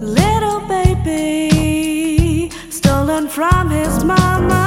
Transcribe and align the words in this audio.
Little 0.00 0.60
baby, 0.68 2.50
stolen 2.70 3.28
from 3.28 3.70
his 3.70 4.02
mama. 4.02 4.59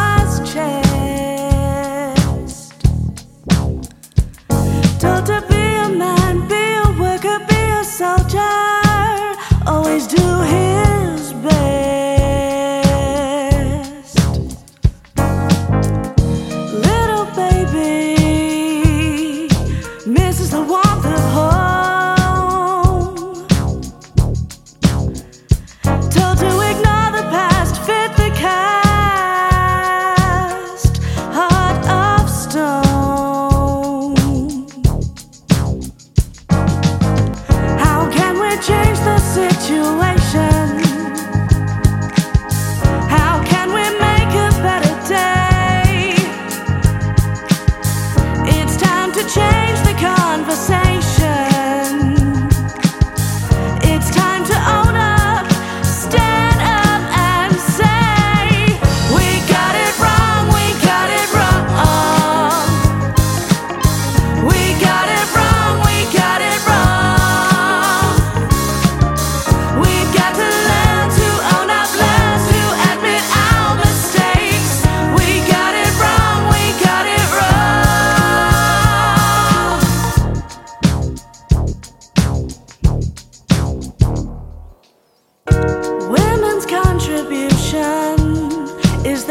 the 21.01 21.19
heart. 21.33 21.92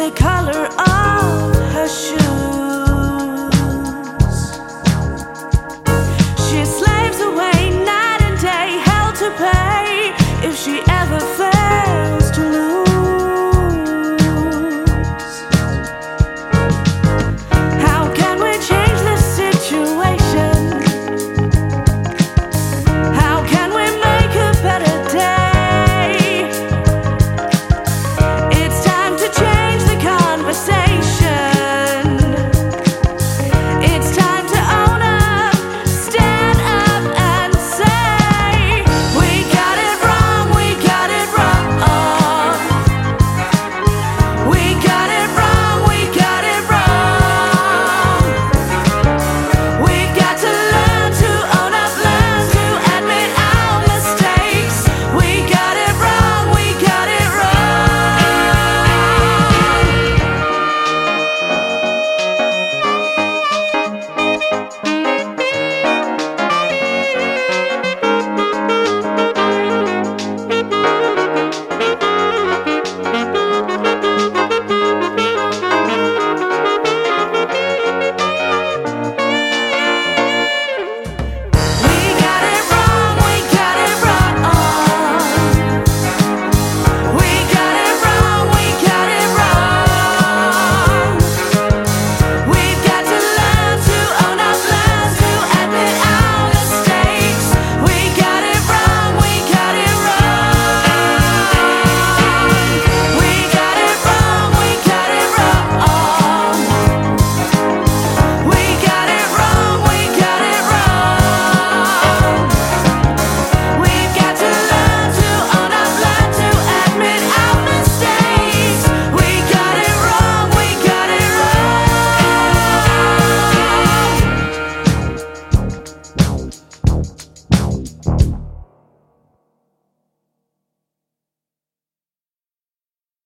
the 0.02 0.10
color 0.16 0.66
of 0.80 1.54
her 1.74 1.86
shoes. 1.86 2.21